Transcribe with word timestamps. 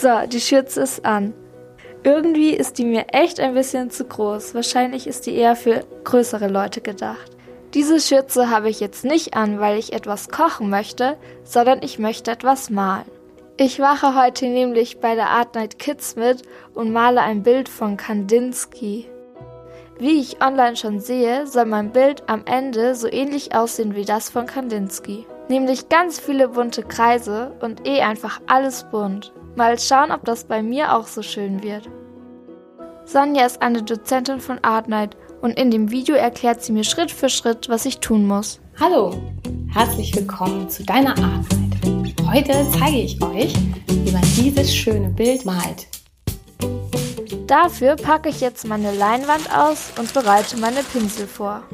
So, 0.00 0.28
die 0.28 0.40
Schürze 0.40 0.82
ist 0.82 1.04
an. 1.04 1.34
Irgendwie 2.04 2.50
ist 2.50 2.78
die 2.78 2.84
mir 2.84 3.06
echt 3.12 3.40
ein 3.40 3.54
bisschen 3.54 3.90
zu 3.90 4.04
groß. 4.04 4.54
Wahrscheinlich 4.54 5.08
ist 5.08 5.26
die 5.26 5.34
eher 5.34 5.56
für 5.56 5.84
größere 6.04 6.46
Leute 6.46 6.80
gedacht. 6.80 7.32
Diese 7.74 7.98
Schürze 7.98 8.48
habe 8.48 8.68
ich 8.68 8.78
jetzt 8.78 9.04
nicht 9.04 9.34
an, 9.34 9.58
weil 9.58 9.76
ich 9.76 9.92
etwas 9.92 10.28
kochen 10.28 10.70
möchte, 10.70 11.16
sondern 11.42 11.82
ich 11.82 11.98
möchte 11.98 12.30
etwas 12.30 12.70
malen. 12.70 13.10
Ich 13.56 13.80
wache 13.80 14.14
heute 14.14 14.46
nämlich 14.46 15.00
bei 15.00 15.16
der 15.16 15.30
Art 15.30 15.56
Night 15.56 15.80
Kids 15.80 16.14
mit 16.14 16.42
und 16.74 16.92
male 16.92 17.20
ein 17.20 17.42
Bild 17.42 17.68
von 17.68 17.96
Kandinsky. 17.96 19.08
Wie 19.98 20.20
ich 20.20 20.40
online 20.40 20.76
schon 20.76 21.00
sehe, 21.00 21.44
soll 21.48 21.64
mein 21.64 21.90
Bild 21.90 22.22
am 22.28 22.44
Ende 22.44 22.94
so 22.94 23.10
ähnlich 23.10 23.52
aussehen 23.52 23.96
wie 23.96 24.04
das 24.04 24.30
von 24.30 24.46
Kandinsky. 24.46 25.26
Nämlich 25.48 25.88
ganz 25.88 26.20
viele 26.20 26.50
bunte 26.50 26.84
Kreise 26.84 27.56
und 27.58 27.84
eh 27.84 28.02
einfach 28.02 28.40
alles 28.46 28.84
bunt. 28.92 29.32
Mal 29.58 29.76
schauen, 29.76 30.12
ob 30.12 30.24
das 30.24 30.44
bei 30.44 30.62
mir 30.62 30.94
auch 30.94 31.08
so 31.08 31.20
schön 31.20 31.64
wird. 31.64 31.90
Sonja 33.04 33.44
ist 33.44 33.60
eine 33.60 33.82
Dozentin 33.82 34.38
von 34.38 34.62
Art 34.62 34.86
Night 34.86 35.16
und 35.40 35.58
in 35.58 35.72
dem 35.72 35.90
Video 35.90 36.14
erklärt 36.14 36.62
sie 36.62 36.70
mir 36.70 36.84
Schritt 36.84 37.10
für 37.10 37.28
Schritt, 37.28 37.68
was 37.68 37.84
ich 37.84 37.98
tun 37.98 38.24
muss. 38.24 38.60
Hallo, 38.78 39.20
herzlich 39.74 40.14
willkommen 40.14 40.70
zu 40.70 40.84
deiner 40.84 41.10
Art 41.10 41.44
Night. 41.50 42.14
Heute 42.30 42.52
zeige 42.78 42.98
ich 42.98 43.20
euch, 43.20 43.52
wie 43.88 44.12
man 44.12 44.22
dieses 44.36 44.72
schöne 44.72 45.08
Bild 45.08 45.44
malt. 45.44 45.88
Dafür 47.48 47.96
packe 47.96 48.28
ich 48.28 48.40
jetzt 48.40 48.64
meine 48.64 48.94
Leinwand 48.94 49.52
aus 49.52 49.90
und 49.98 50.14
bereite 50.14 50.56
meine 50.58 50.84
Pinsel 50.84 51.26
vor. 51.26 51.64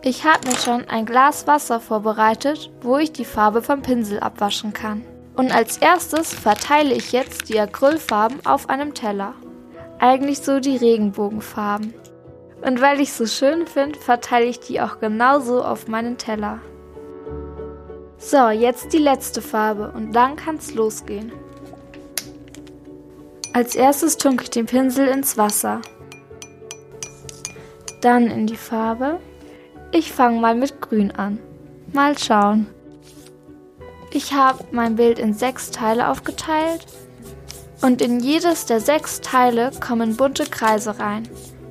Ich 0.00 0.24
habe 0.24 0.48
mir 0.48 0.56
schon 0.56 0.88
ein 0.88 1.04
Glas 1.04 1.46
Wasser 1.46 1.78
vorbereitet, 1.78 2.70
wo 2.80 2.96
ich 2.96 3.12
die 3.12 3.26
Farbe 3.26 3.60
vom 3.60 3.82
Pinsel 3.82 4.18
abwaschen 4.20 4.72
kann. 4.72 5.04
Und 5.34 5.54
als 5.54 5.78
erstes 5.78 6.34
verteile 6.34 6.94
ich 6.94 7.12
jetzt 7.12 7.48
die 7.48 7.58
Acrylfarben 7.58 8.44
auf 8.44 8.68
einem 8.68 8.94
Teller. 8.94 9.34
Eigentlich 9.98 10.40
so 10.40 10.60
die 10.60 10.76
Regenbogenfarben. 10.76 11.94
Und 12.60 12.80
weil 12.80 13.00
ich 13.00 13.12
so 13.12 13.26
schön 13.26 13.66
finde, 13.66 13.98
verteile 13.98 14.46
ich 14.46 14.60
die 14.60 14.80
auch 14.80 15.00
genauso 15.00 15.62
auf 15.62 15.88
meinen 15.88 16.18
Teller. 16.18 16.60
So, 18.18 18.50
jetzt 18.50 18.92
die 18.92 18.98
letzte 18.98 19.42
Farbe 19.42 19.90
und 19.96 20.12
dann 20.12 20.36
kann's 20.36 20.74
losgehen. 20.74 21.32
Als 23.52 23.74
erstes 23.74 24.16
tunke 24.16 24.44
ich 24.44 24.50
den 24.50 24.66
Pinsel 24.66 25.08
ins 25.08 25.36
Wasser. 25.36 25.80
Dann 28.00 28.28
in 28.28 28.46
die 28.46 28.56
Farbe. 28.56 29.18
Ich 29.90 30.12
fange 30.12 30.40
mal 30.40 30.54
mit 30.54 30.80
Grün 30.80 31.10
an. 31.10 31.38
Mal 31.92 32.16
schauen. 32.16 32.66
Ich 34.14 34.34
habe 34.34 34.64
mein 34.72 34.96
Bild 34.96 35.18
in 35.18 35.32
sechs 35.32 35.70
Teile 35.70 36.08
aufgeteilt 36.08 36.86
und 37.80 38.02
in 38.02 38.20
jedes 38.20 38.66
der 38.66 38.80
sechs 38.80 39.22
Teile 39.22 39.70
kommen 39.80 40.16
bunte 40.16 40.44
Kreise 40.44 40.98
rein. 40.98 41.28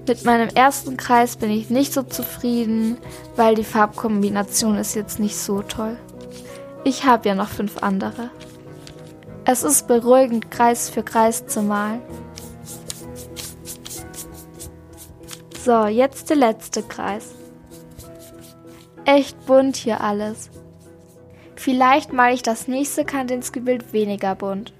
Mit 0.08 0.26
meinem 0.26 0.50
ersten 0.50 0.98
Kreis 0.98 1.36
bin 1.36 1.52
ich 1.52 1.70
nicht 1.70 1.94
so 1.94 2.02
zufrieden, 2.02 2.98
weil 3.36 3.54
die 3.54 3.64
Farbkombination 3.64 4.76
ist 4.78 4.96
jetzt 4.96 5.20
nicht 5.20 5.38
so 5.38 5.62
toll. 5.62 5.98
Ich 6.84 7.06
habe 7.06 7.30
ja 7.30 7.36
noch 7.36 7.48
fünf 7.48 7.84
andere. 7.84 8.32
Es 9.46 9.62
ist 9.62 9.88
beruhigend, 9.88 10.50
Kreis 10.50 10.90
für 10.90 11.04
Kreis 11.04 11.46
zu 11.46 11.62
malen. 11.62 12.02
So, 15.64 15.86
jetzt 15.86 16.32
der 16.32 16.38
letzte 16.38 16.82
Kreis. 16.82 17.36
Echt 19.06 19.46
bunt 19.46 19.76
hier 19.76 20.02
alles. 20.02 20.50
Vielleicht 21.64 22.12
male 22.12 22.34
ich 22.34 22.42
das 22.42 22.68
nächste 22.68 23.06
Kandinsky-Bild 23.06 23.94
weniger 23.94 24.34
bunt. 24.34 24.74